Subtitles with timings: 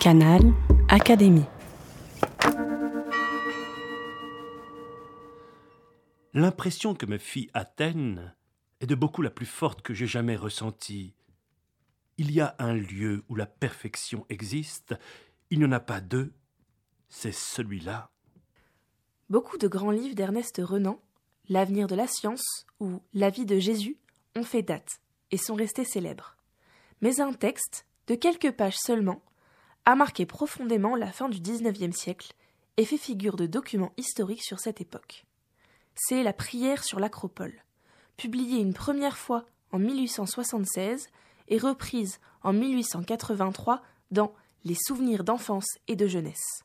[0.00, 0.40] Canal
[0.88, 1.44] Académie.
[6.32, 8.34] L'impression que me fit Athènes
[8.80, 11.14] est de beaucoup la plus forte que j'ai jamais ressentie.
[12.16, 14.94] Il y a un lieu où la perfection existe,
[15.50, 16.32] il n'y en a pas deux,
[17.10, 18.10] c'est celui-là.
[19.28, 21.02] Beaucoup de grands livres d'Ernest Renan,
[21.50, 23.98] L'avenir de la science ou La vie de Jésus,
[24.34, 26.38] ont fait date et sont restés célèbres.
[27.02, 29.22] Mais un texte, de quelques pages seulement,
[29.84, 32.32] a marqué profondément la fin du XIXe siècle
[32.76, 35.24] et fait figure de document historique sur cette époque.
[35.94, 37.64] C'est La prière sur l'Acropole,
[38.16, 41.08] publiée une première fois en 1876
[41.48, 44.32] et reprise en 1883 dans
[44.64, 46.64] Les souvenirs d'enfance et de jeunesse.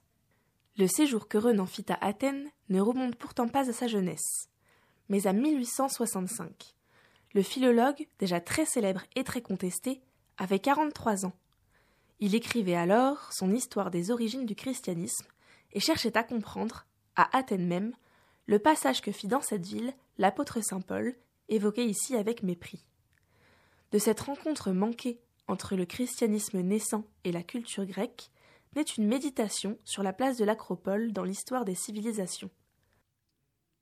[0.77, 4.49] Le séjour que Renan fit à Athènes ne remonte pourtant pas à sa jeunesse,
[5.09, 6.75] mais à 1865.
[7.33, 10.01] Le philologue, déjà très célèbre et très contesté,
[10.37, 11.33] avait 43 ans.
[12.19, 15.27] Il écrivait alors son histoire des origines du christianisme
[15.73, 16.85] et cherchait à comprendre,
[17.15, 17.93] à Athènes même,
[18.45, 21.15] le passage que fit dans cette ville l'apôtre saint Paul,
[21.49, 22.85] évoqué ici avec mépris.
[23.91, 28.31] De cette rencontre manquée entre le christianisme naissant et la culture grecque,
[28.75, 32.49] naît une méditation sur la place de l'acropole dans l'histoire des civilisations.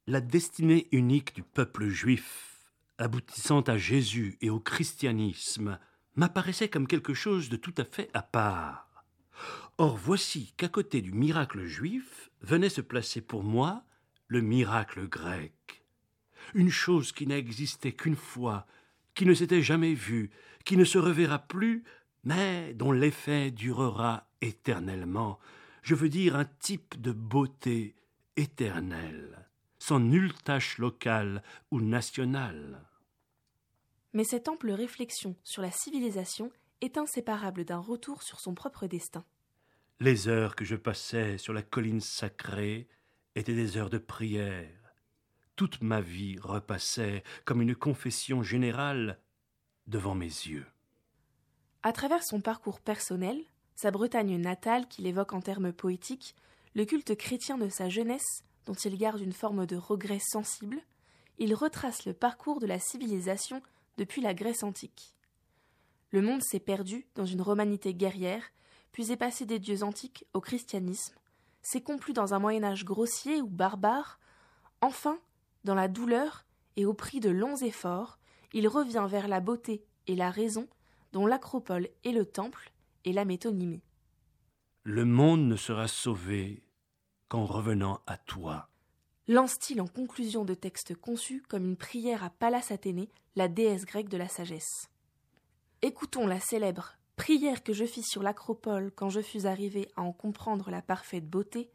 [0.06, 5.80] La destinée unique du peuple juif, aboutissant à Jésus et au christianisme,
[6.16, 9.06] m'apparaissait comme quelque chose de tout à fait à part.
[9.78, 13.83] Or voici qu'à côté du miracle juif venait se placer pour moi
[14.28, 15.84] le miracle grec.
[16.53, 18.67] Une chose qui n'a existé qu'une fois,
[19.16, 20.30] qui ne s'était jamais vue,
[20.66, 21.84] qui ne se reverra plus,
[22.23, 25.39] mais dont l'effet durera éternellement.
[25.81, 27.95] Je veux dire un type de beauté
[28.38, 29.47] éternelle,
[29.80, 32.88] sans nulle tâche locale ou nationale.
[34.14, 39.25] Mais cette ample réflexion sur la civilisation est inséparable d'un retour sur son propre destin.
[40.00, 42.88] Les heures que je passais sur la colline sacrée
[43.36, 44.69] étaient des heures de prière.
[45.56, 49.19] Toute ma vie repassait comme une confession générale
[49.88, 50.66] devant mes yeux.
[51.84, 53.44] À travers son parcours personnel,
[53.75, 56.35] sa Bretagne natale qu'il évoque en termes poétiques,
[56.75, 60.80] le culte chrétien de sa jeunesse, dont il garde une forme de regret sensible,
[61.38, 63.62] il retrace le parcours de la civilisation
[63.98, 65.16] depuis la Grèce antique.
[66.12, 68.44] Le monde s'est perdu dans une romanité guerrière,
[68.92, 71.16] puis est passé des dieux antiques au christianisme,
[71.62, 74.20] s'est complu dans un Moyen Âge grossier ou barbare,
[74.81, 75.20] enfin,
[75.64, 76.46] dans la douleur
[76.76, 78.20] et au prix de longs efforts,
[78.54, 80.68] il revient vers la beauté et la raison
[81.12, 82.72] dont l'acropole et le temple
[83.06, 83.81] et la métonymie.
[84.84, 86.64] Le monde ne sera sauvé
[87.30, 88.70] qu'en revenant à toi
[89.28, 94.09] lance-t-il en conclusion de texte conçu comme une prière à Pallas Athénée, la déesse grecque
[94.09, 94.89] de la sagesse?
[95.81, 100.13] Écoutons la célèbre Prière que je fis sur l'acropole quand je fus arrivé à en
[100.13, 101.69] comprendre la parfaite beauté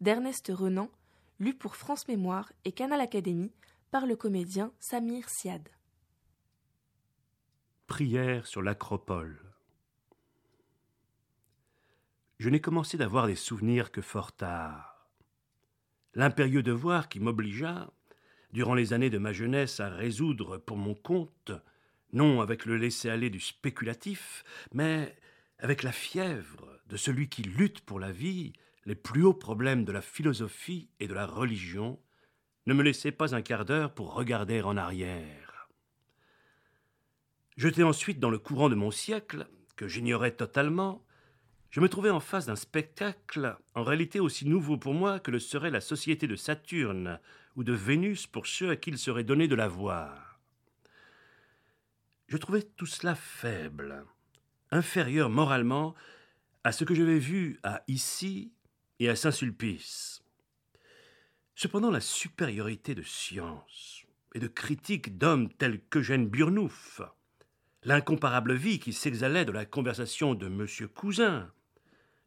[0.00, 0.90] d'Ernest Renan,
[1.38, 3.52] lu pour France Mémoire et Canal Académie
[3.90, 5.68] par le comédien Samir Siad.
[7.86, 9.40] Prière sur l'acropole.
[12.38, 14.91] Je n'ai commencé d'avoir des souvenirs que fort tard
[16.14, 17.90] l'impérieux devoir qui m'obligea,
[18.52, 21.52] durant les années de ma jeunesse, à résoudre pour mon compte,
[22.12, 25.16] non avec le laisser-aller du spéculatif, mais
[25.58, 28.52] avec la fièvre de celui qui lutte pour la vie,
[28.84, 31.98] les plus hauts problèmes de la philosophie et de la religion,
[32.66, 35.68] ne me laissait pas un quart d'heure pour regarder en arrière.
[37.56, 39.46] Jeté ensuite dans le courant de mon siècle,
[39.76, 41.04] que j'ignorais totalement,
[41.72, 45.38] je me trouvais en face d'un spectacle en réalité aussi nouveau pour moi que le
[45.38, 47.18] serait la société de Saturne
[47.56, 50.38] ou de Vénus pour ceux à qui il serait donné de la voir.
[52.28, 54.04] Je trouvais tout cela faible,
[54.70, 55.94] inférieur moralement
[56.62, 58.52] à ce que j'avais vu à Issy
[58.98, 60.22] et à Saint-Sulpice.
[61.54, 64.04] Cependant, la supériorité de science
[64.34, 67.00] et de critique d'hommes tels qu'Eugène Burnouf,
[67.82, 70.66] l'incomparable vie qui s'exhalait de la conversation de M.
[70.94, 71.50] Cousin,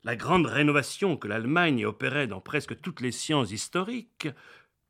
[0.06, 4.28] la grande rénovation que l'Allemagne opérait dans presque toutes les sciences historiques,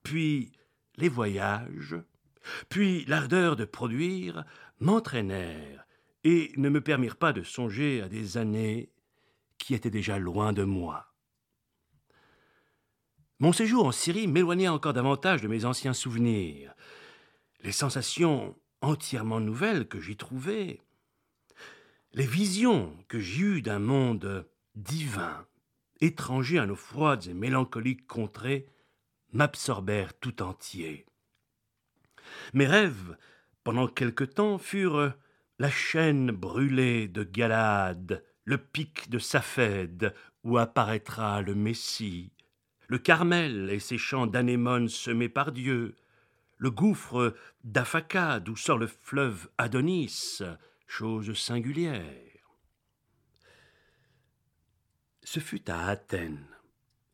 [0.03, 0.51] puis
[0.97, 1.95] les voyages,
[2.67, 4.44] puis l'ardeur de produire,
[4.81, 5.85] m'entraînèrent
[6.25, 8.91] et ne me permirent pas de songer à des années
[9.57, 11.13] qui étaient déjà loin de moi.
[13.39, 16.73] Mon séjour en Syrie m'éloignait encore davantage de mes anciens souvenirs.
[17.62, 20.81] Les sensations entièrement nouvelles que j'y trouvais,
[22.12, 24.45] les visions que j'y eus d'un monde
[24.75, 25.45] divin,
[26.01, 28.68] étranger à nos froides et mélancoliques contrées,
[29.31, 31.06] m'absorbèrent tout entier.
[32.54, 33.18] Mes rêves,
[33.63, 35.13] pendant quelque temps, furent
[35.60, 40.13] la chaîne brûlée de Galade, le pic de Saphède
[40.44, 42.31] où apparaîtra le Messie,
[42.88, 45.95] le Carmel et ses champs d'anémones semés par Dieu,
[46.57, 50.42] le gouffre d'Afaka d'où sort le fleuve Adonis,
[50.88, 52.25] chose singulière.
[55.27, 56.45] Ce fut à Athènes,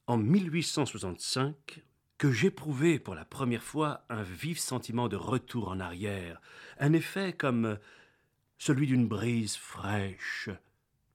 [0.05, 1.81] en 1865,
[2.17, 6.41] que j'éprouvai pour la première fois un vif sentiment de retour en arrière,
[6.77, 7.79] un effet comme
[8.57, 10.49] celui d'une brise fraîche,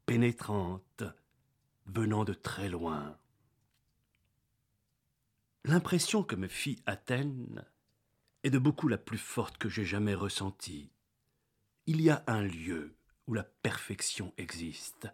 [0.07, 1.05] pénétrante,
[1.85, 3.19] venant de très loin.
[5.67, 7.67] L'impression que me fit Athènes
[8.43, 10.91] est de beaucoup la plus forte que j'ai jamais ressentie.
[11.85, 12.97] Il y a un lieu
[13.27, 15.09] où la perfection existe.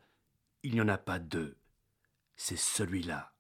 [0.63, 1.57] Il n'y en a pas deux.
[2.37, 3.33] C'est celui-là.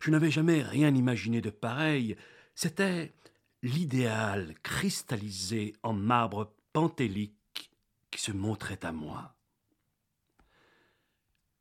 [0.00, 2.16] Je n'avais jamais rien imaginé de pareil.
[2.54, 3.14] C'était
[3.62, 7.70] l'idéal cristallisé en marbre pentélique
[8.10, 9.34] qui se montrait à moi.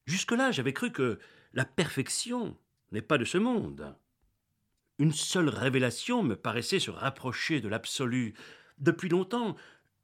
[0.06, 1.20] Jusque-là, j'avais cru que
[1.54, 2.58] la perfection
[2.92, 3.98] n'est pas de ce monde.
[5.00, 8.34] Une seule révélation me paraissait se rapprocher de l'absolu.
[8.78, 9.56] Depuis longtemps,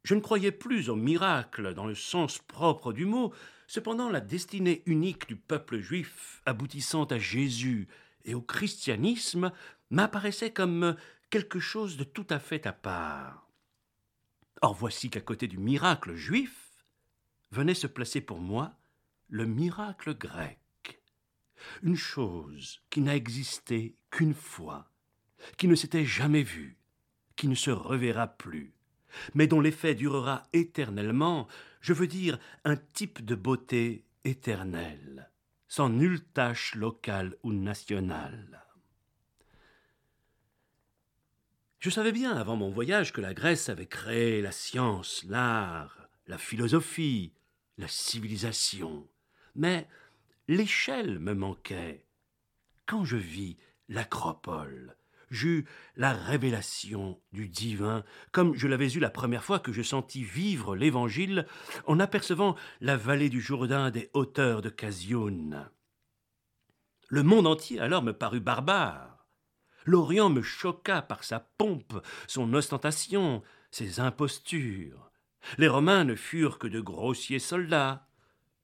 [0.02, 3.32] je ne croyais plus au miracle dans le sens propre du mot.
[3.72, 7.88] Cependant, la destinée unique du peuple juif, aboutissant à Jésus
[8.26, 9.50] et au christianisme,
[9.88, 10.94] m'apparaissait comme
[11.30, 13.48] quelque chose de tout à fait à part.
[14.60, 16.84] Or voici qu'à côté du miracle juif
[17.50, 18.74] venait se placer pour moi
[19.28, 20.58] le miracle grec.
[21.82, 24.90] Une chose qui n'a existé qu'une fois,
[25.56, 26.76] qui ne s'était jamais vue,
[27.36, 28.74] qui ne se reverra plus,
[29.32, 31.48] mais dont l'effet durera éternellement,
[31.82, 35.30] je veux dire un type de beauté éternelle,
[35.68, 38.64] sans nulle tâche locale ou nationale.
[41.80, 46.38] Je savais bien avant mon voyage que la Grèce avait créé la science, l'art, la
[46.38, 47.32] philosophie,
[47.76, 49.08] la civilisation.
[49.56, 49.88] Mais
[50.46, 52.06] l'échelle me manquait.
[52.86, 53.56] Quand je vis
[53.88, 54.96] l'Acropole,
[55.32, 55.64] j'eus
[55.96, 60.76] la révélation du divin, comme je l'avais eu la première fois que je sentis vivre
[60.76, 61.46] l'Évangile
[61.86, 65.68] en apercevant la vallée du Jourdain des hauteurs de Casioun.
[67.08, 69.26] Le monde entier alors me parut barbare.
[69.84, 75.10] L'Orient me choqua par sa pompe, son ostentation, ses impostures.
[75.58, 78.06] Les Romains ne furent que de grossiers soldats.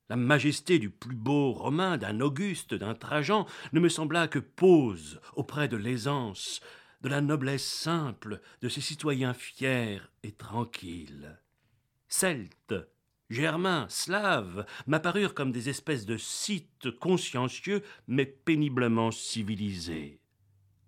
[0.08, 5.20] La majesté du plus beau Romain, d'un Auguste, d'un Trajan, ne me sembla que pose
[5.36, 6.60] auprès de l'aisance,
[7.02, 11.38] de la noblesse simple de ces citoyens fiers et tranquilles.
[12.08, 12.74] Celtes,
[13.28, 20.20] Germains, Slaves m'apparurent comme des espèces de sites consciencieux mais péniblement civilisés.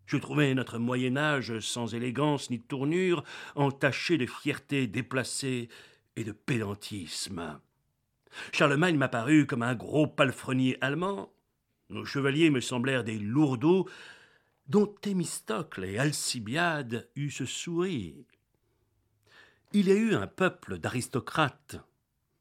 [0.06, 3.22] Je trouvais notre Moyen Âge sans élégance ni tournure,
[3.54, 5.68] entaché de fierté déplacée
[6.16, 7.60] et de pédantisme.
[8.52, 11.32] Charlemagne m'apparut comme un gros palefrenier allemand.
[11.88, 13.88] Nos chevaliers me semblèrent des lourdeaux
[14.68, 18.24] dont Thémistocle et Alcibiade eussent souri.
[19.72, 21.76] Il y a eu un peuple d'aristocrates,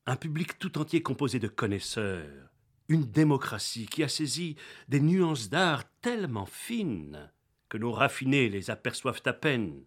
[0.05, 2.49] un public tout entier composé de connaisseurs,
[2.87, 4.55] une démocratie qui a saisi
[4.87, 7.31] des nuances d'art tellement fines
[7.69, 9.83] que nos raffinés les aperçoivent à peine.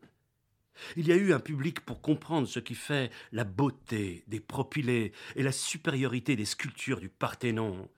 [0.97, 5.13] Il y a eu un public pour comprendre ce qui fait la beauté des propylées
[5.37, 7.89] et la supériorité des sculptures du Parthénon.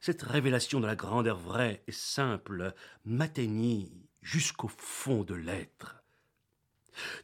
[0.00, 3.90] Cette révélation de la grandeur vraie et simple m'atteignit
[4.22, 6.02] jusqu'au fond de l'être.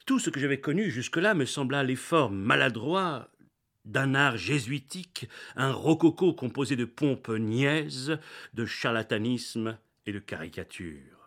[0.06, 3.30] Tout ce que j'avais connu jusque-là me sembla l'effort maladroit
[3.84, 8.18] d'un art jésuitique, un rococo composé de pompes niaises,
[8.54, 11.21] de charlatanisme et de caricatures.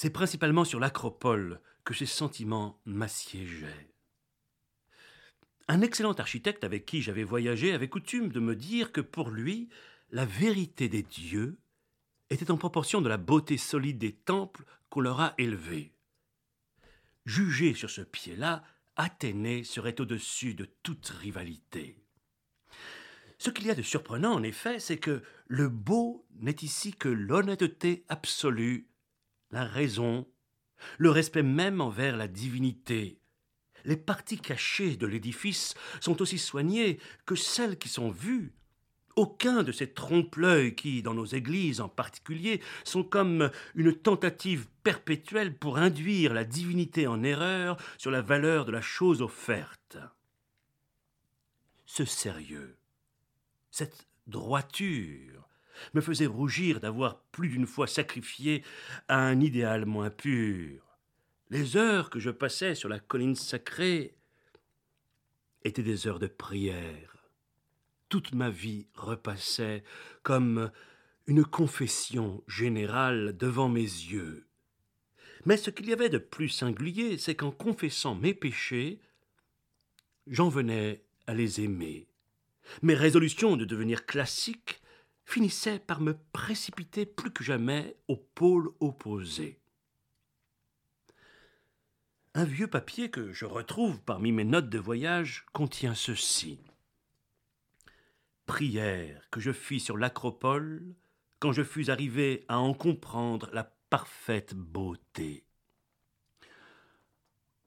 [0.00, 3.90] C'est principalement sur l'acropole que ces sentiments m'assiégeaient.
[5.66, 9.68] Un excellent architecte avec qui j'avais voyagé avait coutume de me dire que pour lui,
[10.12, 11.58] la vérité des dieux
[12.30, 15.92] était en proportion de la beauté solide des temples qu'on leur a élevés.
[17.26, 18.62] Jugé sur ce pied-là,
[18.94, 21.98] Athénée serait au-dessus de toute rivalité.
[23.38, 27.08] Ce qu'il y a de surprenant, en effet, c'est que le beau n'est ici que
[27.08, 28.86] l'honnêteté absolue
[29.50, 30.26] la raison,
[30.98, 33.20] le respect même envers la divinité.
[33.84, 38.52] Les parties cachées de l'édifice sont aussi soignées que celles qui sont vues.
[39.16, 45.56] Aucun de ces trompe-l'œil qui, dans nos églises en particulier, sont comme une tentative perpétuelle
[45.56, 49.98] pour induire la divinité en erreur sur la valeur de la chose offerte.
[51.84, 52.76] Ce sérieux,
[53.70, 55.48] cette droiture,
[55.94, 58.62] me faisait rougir d'avoir plus d'une fois sacrifié
[59.08, 60.98] à un idéal moins pur.
[61.50, 64.14] Les heures que je passais sur la colline sacrée
[65.64, 67.18] étaient des heures de prière,
[68.08, 69.84] toute ma vie repassait
[70.22, 70.70] comme
[71.26, 74.46] une confession générale devant mes yeux.
[75.44, 79.00] Mais ce qu'il y avait de plus singulier, c'est qu'en confessant mes péchés,
[80.26, 82.08] j'en venais à les aimer.
[82.82, 84.80] Mes résolutions de devenir classique
[85.28, 89.60] finissaient par me précipiter plus que jamais au pôle opposé.
[92.32, 96.58] Un vieux papier que je retrouve parmi mes notes de voyage contient ceci.
[98.46, 100.94] Prière que je fis sur l'acropole
[101.40, 105.44] quand je fus arrivé à en comprendre la parfaite beauté.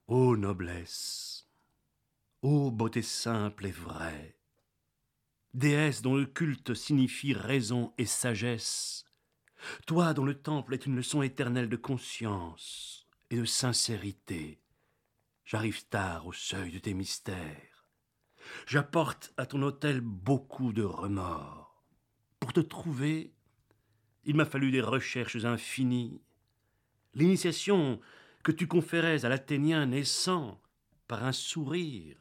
[0.08, 1.48] Ô noblesse,
[2.42, 4.41] ô beauté simple et vraie,
[5.54, 9.06] déesse dont le culte signifie raison et sagesse,
[9.86, 14.62] toi dont le temple est une leçon éternelle de conscience et de sincérité,
[15.46, 17.88] j'arrive tard au seuil de tes mystères.
[18.66, 21.84] J'apporte à ton autel beaucoup de remords.
[22.40, 23.34] Pour te trouver,
[24.24, 26.22] il m'a fallu des recherches infinies.
[27.14, 28.00] L'initiation
[28.44, 30.62] que tu conférais à l'Athénien naissant
[31.08, 32.21] par un sourire,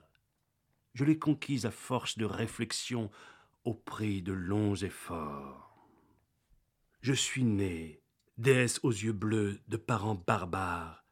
[0.95, 3.11] je l'ai conquise à force de réflexion
[3.65, 5.89] au prix de longs efforts.
[7.03, 8.03] Je suis né,
[8.39, 11.05] déesse aux yeux bleus de parents barbares,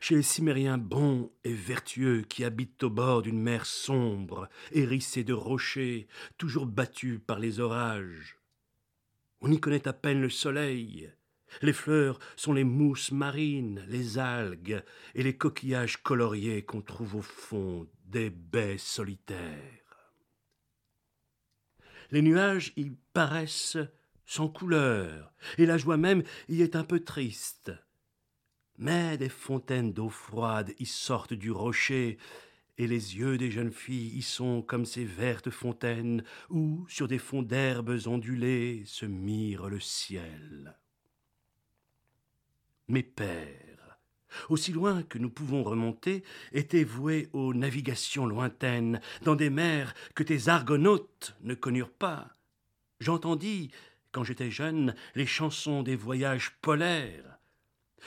[0.00, 5.32] chez les Cimériens bons et vertueux qui habitent au bord d'une mer sombre, hérissée de
[5.32, 6.06] rochers,
[6.38, 8.38] toujours battus par les orages.
[9.40, 11.12] On y connaît à peine le soleil.
[11.60, 14.82] Les fleurs sont les mousses marines, les algues
[15.14, 20.12] et les coquillages coloriés qu'on trouve au fond des baies solitaires.
[22.10, 23.78] Les nuages y paraissent
[24.26, 27.72] sans couleur, et la joie même y est un peu triste.
[28.76, 32.18] Mais des fontaines d'eau froide y sortent du rocher,
[32.76, 37.18] et les yeux des jeunes filles y sont comme ces vertes fontaines où, sur des
[37.18, 40.78] fonds d'herbes ondulées, se mire le ciel.
[42.88, 43.61] Mes pères,
[44.48, 46.22] aussi loin que nous pouvons remonter,
[46.52, 52.28] étaient voués aux navigations lointaines, dans des mers que tes argonautes ne connurent pas.
[53.00, 53.70] J'entendis,
[54.12, 57.38] quand j'étais jeune, les chansons des voyages polaires,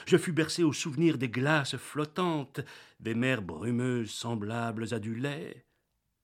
[0.05, 2.59] je fus bercé au souvenir des glaces flottantes,
[2.99, 5.65] des mers brumeuses semblables à du lait,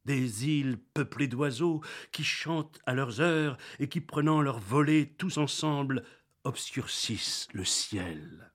[0.06, 1.82] des îles peuplées d'oiseaux
[2.12, 6.04] qui chantent à leurs heures et qui, prenant leur volée tous ensemble,
[6.44, 8.51] obscurcissent le ciel.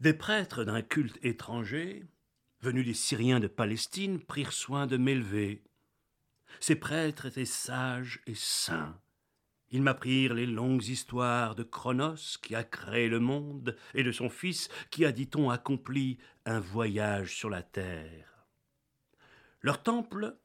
[0.00, 2.04] Des prêtres d'un culte étranger,
[2.60, 5.62] venus des Syriens de Palestine, prirent soin de m'élever.
[6.60, 9.00] Ces prêtres étaient sages et saints.
[9.70, 14.28] Ils m'apprirent les longues histoires de Cronos qui a créé le monde et de son
[14.28, 18.46] fils qui a, dit-on, accompli un voyage sur la terre.
[19.62, 20.36] Leurs temples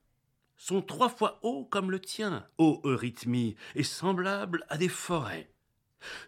[0.56, 5.52] sont trois fois hauts comme le tien, ô Eurythmie, et semblables à des forêts.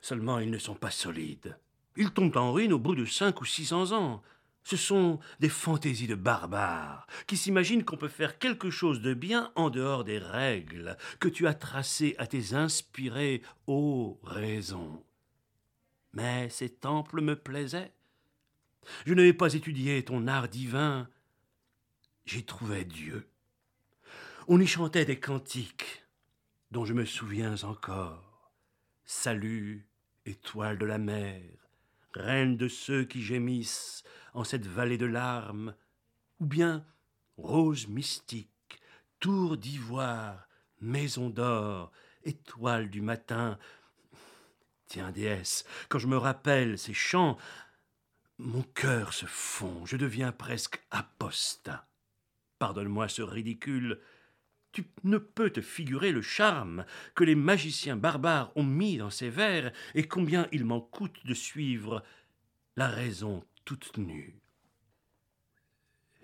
[0.01, 1.57] Seulement ils ne sont pas solides.
[1.95, 4.23] Ils tombent en ruine au bout de cinq ou six cents ans.
[4.63, 9.51] Ce sont des fantaisies de barbares qui s'imaginent qu'on peut faire quelque chose de bien
[9.55, 15.03] en dehors des règles que tu as tracées à tes inspirés ô raison.
[16.13, 17.91] Mais ces temples me plaisaient.
[19.05, 21.09] Je n'avais pas étudié ton art divin.
[22.25, 23.27] J'y trouvais Dieu.
[24.47, 26.03] On y chantait des cantiques
[26.71, 28.51] dont je me souviens encore.
[29.03, 29.87] Salut,
[30.25, 31.41] étoile de la mer,
[32.15, 34.03] reine de ceux qui gémissent
[34.33, 35.75] en cette vallée de larmes,
[36.39, 36.85] ou bien
[37.37, 38.81] rose mystique,
[39.19, 40.47] tour d'ivoire,
[40.81, 41.91] maison d'or,
[42.23, 43.57] étoile du matin.
[44.87, 47.37] Tiens, déesse, quand je me rappelle ces chants,
[48.37, 51.87] mon cœur se fond, je deviens presque apostat.
[52.59, 53.99] Pardonne-moi ce ridicule,
[54.73, 59.29] tu ne peux te figurer le charme que les magiciens barbares ont mis dans ces
[59.29, 62.03] vers et combien il m'en coûte de suivre
[62.75, 64.35] la raison toute nue.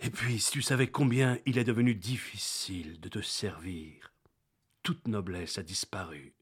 [0.01, 4.13] Et puis, si tu savais combien il est devenu difficile de te servir,
[4.81, 6.33] toute noblesse a disparu.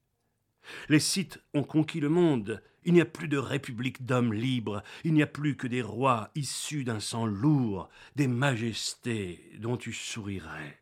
[0.90, 5.14] Les Scythes ont conquis le monde, il n'y a plus de république d'hommes libres, il
[5.14, 10.82] n'y a plus que des rois issus d'un sang lourd, des majestés dont tu sourirais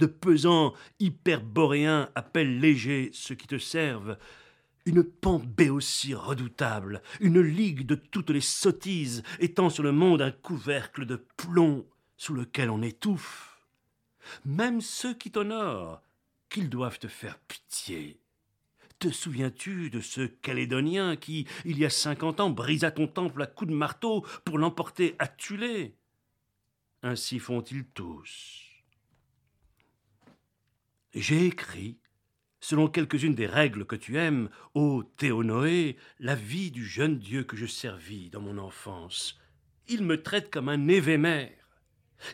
[0.00, 4.18] de pesants hyperboréens appellent légers ceux qui te servent,
[4.86, 10.30] une pambée aussi redoutable, une ligue de toutes les sottises étend sur le monde un
[10.30, 13.60] couvercle de plomb sous lequel on étouffe.
[14.44, 16.02] Même ceux qui t'honorent,
[16.48, 18.18] qu'ils doivent te faire pitié.
[18.98, 23.46] Te souviens-tu de ce Calédonien qui, il y a cinquante ans, brisa ton temple à
[23.46, 25.94] coups de marteau pour l'emporter à Tulé?
[27.02, 28.69] Ainsi font-ils tous.
[31.14, 31.98] J'ai écrit,
[32.60, 37.56] selon quelques-unes des règles que tu aimes, ô Théonoé, la vie du jeune Dieu que
[37.56, 39.36] je servis dans mon enfance.
[39.88, 41.50] Ils me traitent comme un évémère.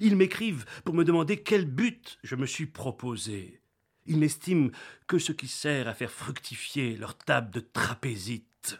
[0.00, 3.62] Ils m'écrivent pour me demander quel but je me suis proposé.
[4.04, 4.70] Ils n'estiment
[5.06, 8.78] que ce qui sert à faire fructifier leur table de trapézite.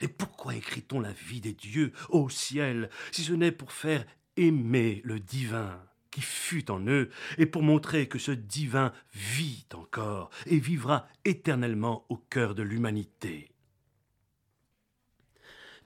[0.00, 4.06] Et pourquoi écrit-on la vie des dieux au ciel, si ce n'est pour faire
[4.36, 5.82] aimer le divin?
[6.12, 12.06] Qui fut en eux, et pour montrer que ce divin vit encore et vivra éternellement
[12.08, 13.48] au cœur de l'humanité.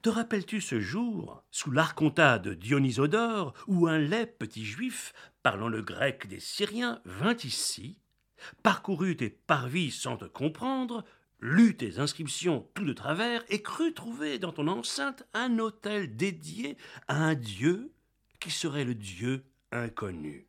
[0.03, 5.83] Te rappelles-tu ce jour, sous l'arcontat de Dionysodore, où un laid petit juif, parlant le
[5.83, 7.99] grec des Syriens, vint ici,
[8.63, 11.05] parcourut tes parvis sans te comprendre,
[11.41, 16.77] lut tes inscriptions tout de travers et crut trouver dans ton enceinte un autel dédié
[17.09, 17.93] à un dieu
[18.39, 20.47] qui serait le dieu inconnu.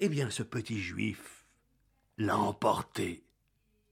[0.00, 1.44] Eh bien, ce petit juif
[2.16, 3.24] l'a emporté.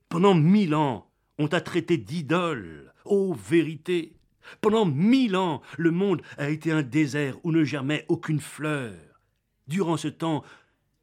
[0.09, 4.15] Pendant mille ans, on t'a traité d'idole, ô vérité.
[4.61, 8.95] Pendant mille ans, le monde a été un désert où ne germait aucune fleur.
[9.67, 10.43] Durant ce temps,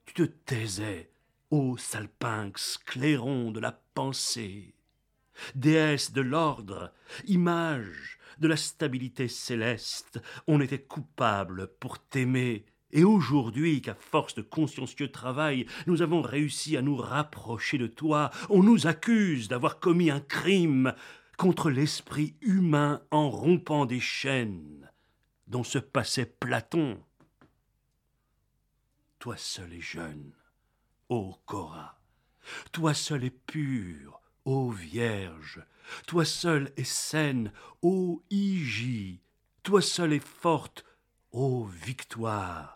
[0.06, 1.10] tu te taisais,
[1.50, 4.74] ô salpinx, clairon de la pensée.
[5.54, 6.92] Déesse de l'ordre,
[7.26, 14.42] image de la stabilité céleste, on était coupable pour t'aimer, et aujourd'hui, qu'à force de
[14.42, 20.10] consciencieux travail, nous avons réussi à nous rapprocher de toi, on nous accuse d'avoir commis
[20.10, 20.94] un crime
[21.36, 24.88] contre l'esprit humain en rompant des chaînes
[25.48, 27.02] dont se passait Platon.
[29.18, 30.32] Toi seul est jeune,
[31.08, 31.98] ô Cora,
[32.70, 35.64] toi seul est pur, ô Vierge,
[36.06, 39.20] toi seul est saine, ô Hygie,
[39.64, 40.84] toi seul est forte,
[41.32, 42.73] ô Victoire.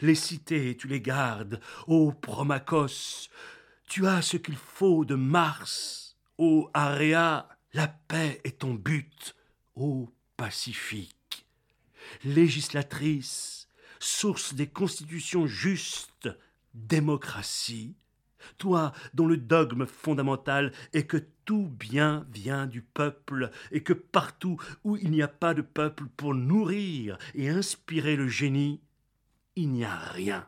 [0.00, 3.28] Les cités, tu les gardes, ô Promachos.
[3.88, 7.48] Tu as ce qu'il faut de Mars, ô Aréa.
[7.72, 9.34] La paix est ton but,
[9.76, 11.46] ô Pacifique.
[12.24, 16.28] Législatrice, source des constitutions justes,
[16.74, 17.96] démocratie,
[18.56, 24.58] toi dont le dogme fondamental est que tout bien vient du peuple et que partout
[24.84, 28.80] où il n'y a pas de peuple pour nourrir et inspirer le génie,
[29.58, 30.46] il n'y a rien.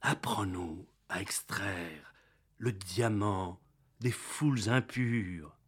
[0.00, 2.14] Apprends-nous à extraire
[2.56, 3.60] le diamant
[4.00, 5.58] des foules impures.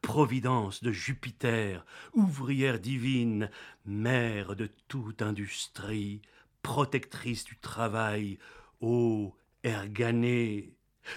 [0.00, 3.50] Providence de Jupiter, ouvrière divine,
[3.84, 6.22] mère de toute industrie,
[6.62, 8.38] protectrice du travail,
[8.80, 10.74] ô Erganée,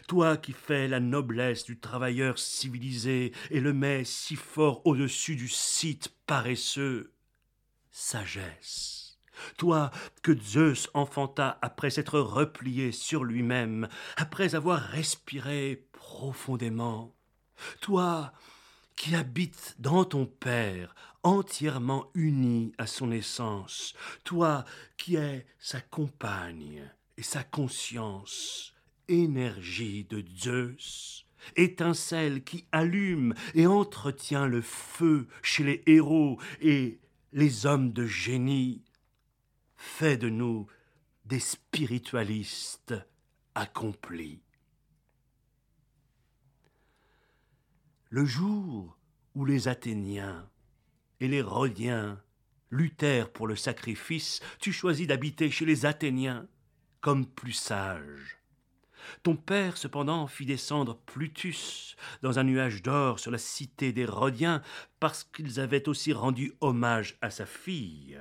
[0.09, 5.47] toi qui fais la noblesse du travailleur civilisé et le mets si fort au-dessus du
[5.47, 7.13] site paresseux,
[7.89, 8.98] sagesse
[9.57, 9.91] toi
[10.23, 17.15] que Zeus enfanta après s'être replié sur lui-même, après avoir respiré profondément,
[17.81, 18.33] toi
[18.95, 24.65] qui habites dans ton Père, entièrement uni à son essence, toi
[24.97, 28.73] qui es sa compagne et sa conscience,
[29.07, 31.25] énergie de Zeus,
[31.55, 36.99] étincelle qui allume et entretient le feu chez les héros et
[37.33, 38.83] les hommes de génie,
[39.81, 40.67] Fais de nous
[41.23, 42.93] des spiritualistes
[43.55, 44.41] accomplis.
[48.09, 48.97] Le jour
[49.35, 50.49] où les Athéniens
[51.21, 52.21] et les Rhodiens
[52.71, 56.45] luttèrent pour le sacrifice, tu choisis d'habiter chez les Athéniens
[56.99, 58.37] comme plus sage.
[59.23, 64.61] Ton père, cependant, fit descendre Plutus dans un nuage d'or sur la cité des Rhodiens
[64.99, 68.19] parce qu'ils avaient aussi rendu hommage à sa fille.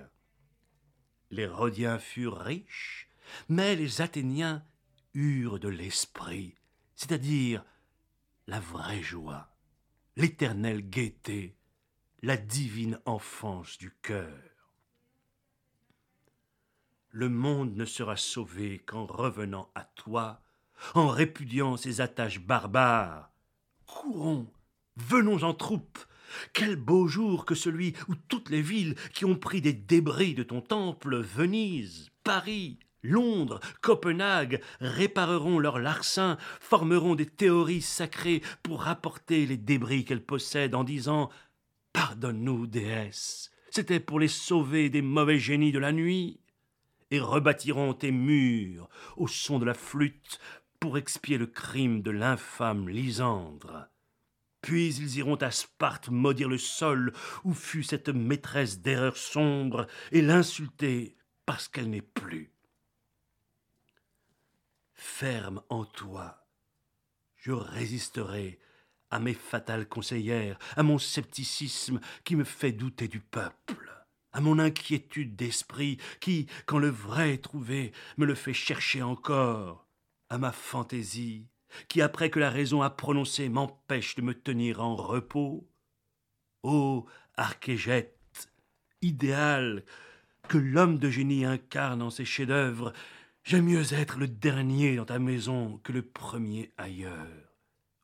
[1.31, 3.09] Les Rhodiens furent riches,
[3.49, 4.65] mais les Athéniens
[5.15, 6.55] eurent de l'esprit,
[6.95, 7.65] c'est-à-dire
[8.47, 9.55] la vraie joie,
[10.17, 11.57] l'éternelle gaieté,
[12.23, 14.43] la divine enfance du cœur.
[17.11, 20.43] Le monde ne sera sauvé qu'en revenant à toi,
[20.95, 23.31] en répudiant ses attaches barbares.
[23.87, 24.51] Courons,
[24.97, 25.99] venons en troupe,
[26.53, 30.43] quel beau jour que celui où toutes les villes qui ont pris des débris de
[30.43, 39.47] ton temple, Venise, Paris, Londres, Copenhague, répareront leurs larcins, formeront des théories sacrées pour rapporter
[39.47, 41.31] les débris qu'elles possèdent en disant
[41.93, 46.41] Pardonne-nous, déesse, c'était pour les sauver des mauvais génies de la nuit,
[47.11, 50.39] et rebâtiront tes murs au son de la flûte
[50.79, 53.89] pour expier le crime de l'infâme Lysandre.
[54.61, 57.13] Puis ils iront à Sparte maudire le sol
[57.45, 61.17] où fut cette maîtresse d'erreurs sombres et l'insulter
[61.47, 62.53] parce qu'elle n'est plus.
[64.95, 66.47] ferme en toi.
[67.37, 68.59] Je résisterai
[69.11, 73.91] à mes fatales conseillères, à mon scepticisme qui me fait douter du peuple,
[74.33, 79.87] à mon inquiétude d'esprit qui, quand le vrai est trouvé, me le fait chercher encore,
[80.29, 81.49] à ma fantaisie
[81.89, 85.69] qui, après que la raison a prononcé, m'empêche de me tenir en repos.
[86.63, 88.51] Ô archégète,
[89.01, 89.85] idéal,
[90.49, 92.93] que l'homme de génie incarne en ses chefs-d'œuvre,
[93.45, 97.55] j'aime mieux être le dernier dans ta maison que le premier ailleurs.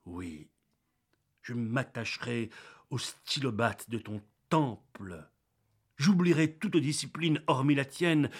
[0.04, 0.48] Oui,
[1.42, 2.50] je m'attacherai
[2.90, 5.26] au stylobate de ton temple.
[5.96, 8.30] J'oublierai toute discipline hormis la tienne.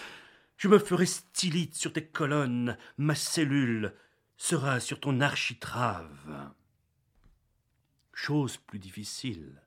[0.57, 3.93] Je me ferai stylite sur tes colonnes, ma cellule
[4.37, 6.51] sera sur ton architrave.
[8.13, 9.61] Chose plus difficile.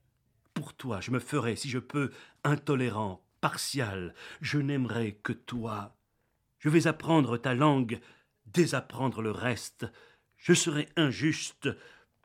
[0.54, 2.10] Pour toi, je me ferai, si je peux,
[2.44, 4.14] intolérant, partial.
[4.40, 5.96] Je n'aimerai que toi.
[6.58, 8.00] Je vais apprendre ta langue,
[8.46, 9.86] désapprendre le reste.
[10.36, 11.68] Je serai injuste,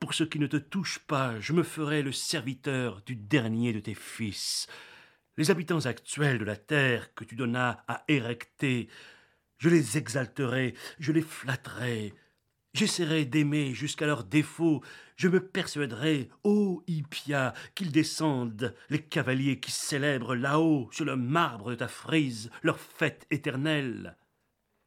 [0.03, 3.79] pour ce qui ne te touche pas, je me ferai le serviteur du dernier de
[3.79, 4.67] tes fils.
[5.37, 8.89] Les habitants actuels de la terre que tu donnas à érecter,
[9.59, 12.13] je les exalterai, je les flatterai.
[12.73, 14.81] J'essaierai d'aimer jusqu'à leurs défauts.
[15.15, 21.69] Je me persuaderai, ô Hippia, qu'ils descendent, les cavaliers qui célèbrent là-haut, sur le marbre
[21.69, 24.17] de ta frise, leur fête éternelle.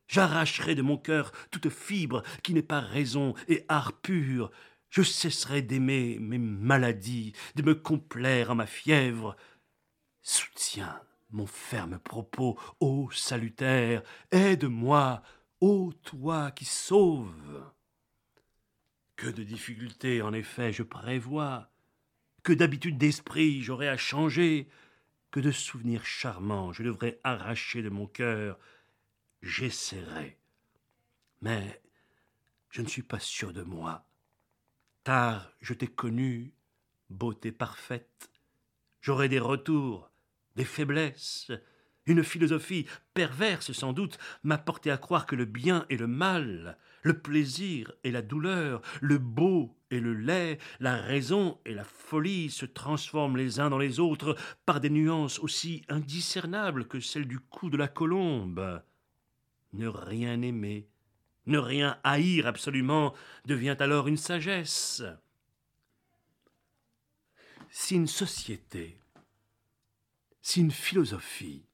[0.09, 4.51] J'arracherai de mon cœur toute fibre qui n'est pas raison et art pur.
[4.90, 9.37] Je cesserai d'aimer mes maladies, de me complaire à ma fièvre.
[10.22, 15.22] Soutiens mon ferme propos, ô salutaire, aide-moi,
[15.61, 17.75] ô toi qui sauves.
[19.26, 21.68] Que de difficultés, en effet, je prévois,
[22.44, 24.68] que d'habitude d'esprit j'aurai à changer,
[25.32, 28.56] que de souvenirs charmants je devrais arracher de mon cœur,
[29.42, 30.38] j'essaierai.
[31.40, 31.82] Mais
[32.70, 34.06] je ne suis pas sûr de moi.
[35.02, 36.54] Tard je t'ai connu,
[37.10, 38.30] beauté parfaite.
[39.00, 40.08] J'aurai des retours,
[40.54, 41.50] des faiblesses.
[42.07, 46.79] Une philosophie perverse sans doute m'a porté à croire que le bien et le mal,
[47.03, 52.51] le plaisir et la douleur, le beau et le laid, la raison et la folie
[52.51, 57.40] se transforment les uns dans les autres par des nuances aussi indiscernables que celles du
[57.40, 58.83] cou de la colombe.
[59.73, 60.88] Ne rien aimer,
[61.47, 63.14] ne rien haïr absolument
[63.47, 65.03] devient alors une sagesse.
[67.71, 69.01] Si une société,
[70.40, 71.66] si une philosophie,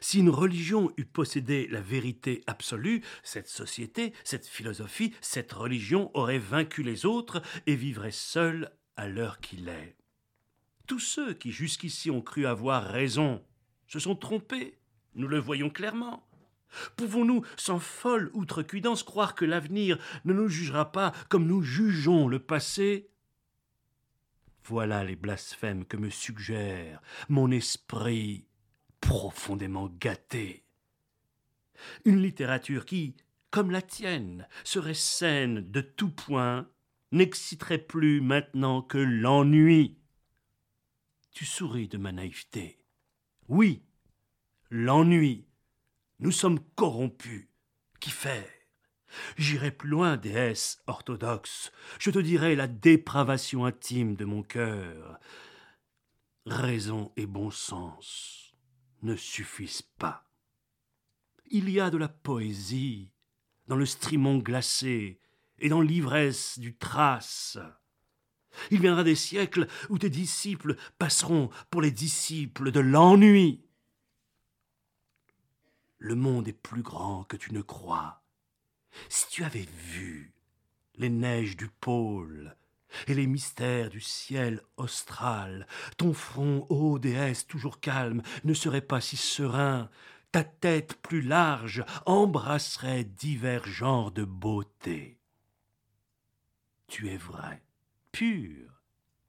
[0.00, 6.38] si une religion eût possédé la vérité absolue, cette société, cette philosophie, cette religion aurait
[6.38, 9.96] vaincu les autres et vivrait seule à l'heure qu'il est.
[10.86, 13.42] Tous ceux qui jusqu'ici ont cru avoir raison
[13.86, 14.78] se sont trompés,
[15.14, 16.26] nous le voyons clairement.
[16.96, 22.38] Pouvons-nous, sans folle outrecuidance, croire que l'avenir ne nous jugera pas comme nous jugeons le
[22.38, 23.10] passé?
[24.64, 28.46] Voilà les blasphèmes que me suggère mon esprit
[29.02, 30.64] profondément gâté.
[32.06, 33.14] Une littérature qui,
[33.50, 36.70] comme la tienne, serait saine de tout point,
[37.10, 39.98] n'exciterait plus maintenant que l'ennui.
[41.32, 42.78] Tu souris de ma naïveté.
[43.48, 43.82] Oui,
[44.70, 45.44] l'ennui
[46.22, 47.48] nous sommes corrompus.
[47.98, 48.48] Qu'y faire?
[49.36, 51.72] J'irai plus loin, déesse orthodoxe.
[51.98, 55.18] Je te dirai la dépravation intime de mon cœur.
[56.46, 58.41] Raison et bon sens
[59.02, 60.24] ne suffisent pas.
[61.50, 63.10] Il y a de la poésie
[63.66, 65.20] dans le strimon glacé
[65.58, 67.58] et dans l'ivresse du trace.
[68.70, 73.64] Il viendra des siècles où tes disciples passeront pour les disciples de l'ennui.
[75.98, 78.22] Le monde est plus grand que tu ne crois.
[79.08, 80.34] Si tu avais vu
[80.96, 82.56] les neiges du pôle
[83.06, 89.00] et les mystères du ciel austral, ton front, ô déesse toujours calme, ne serait pas
[89.00, 89.88] si serein,
[90.30, 95.18] ta tête plus large embrasserait divers genres de beauté.
[96.88, 97.62] Tu es vrai,
[98.12, 98.82] pure,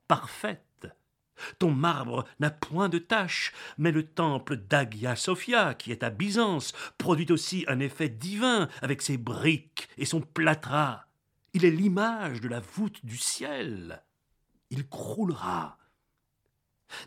[0.07, 0.61] parfaite,
[1.59, 6.73] ton marbre n'a point de tache, mais le temple d'Agia Sophia, qui est à Byzance,
[6.97, 11.05] produit aussi un effet divin avec ses briques et son plâtras.
[11.53, 14.03] Il est l'image de la voûte du ciel.
[14.69, 15.77] Il croulera.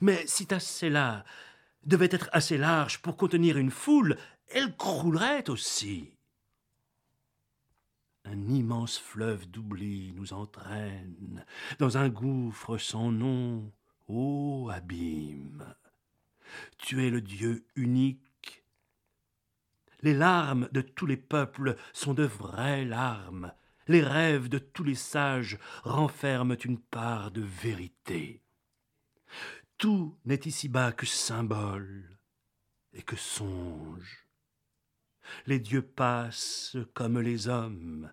[0.01, 1.25] Mais si ta cella
[1.85, 4.17] devait être assez large pour contenir une foule,
[4.49, 6.13] elle croulerait aussi.
[8.25, 11.45] Un immense fleuve d'oubli nous entraîne
[11.79, 13.73] dans un gouffre sans nom
[14.09, 15.75] Ô abîme,
[16.79, 18.65] tu es le Dieu unique.
[20.03, 23.53] Les larmes de tous les peuples sont de vraies larmes.
[23.89, 28.43] Les rêves de tous les sages renferment une part de vérité.
[29.79, 32.19] Tout n'est ici-bas que symbole
[32.93, 34.27] et que songe.
[35.47, 38.13] Les dieux passent comme les hommes,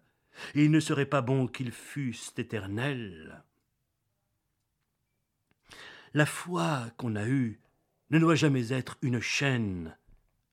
[0.56, 3.44] et il ne serait pas bon qu'ils fussent éternels.
[6.14, 7.60] La foi qu'on a eue
[8.12, 9.98] ne doit jamais être une chaîne.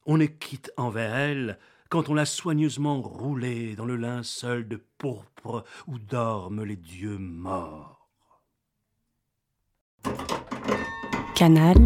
[0.07, 1.59] On est quitte envers elle
[1.91, 8.09] quand on l'a soigneusement roulée dans le linceul de pourpre où dorment les dieux morts.
[11.35, 11.77] Canal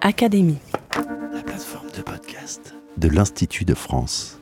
[0.00, 0.58] Académie.
[1.32, 4.40] La plateforme de podcast de l'Institut de France.